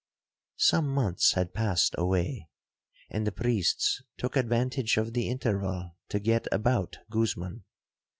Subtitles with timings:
[0.57, 2.49] 'Some months had passed away,
[3.11, 7.65] and the priests took advantage of the interval to get about Guzman.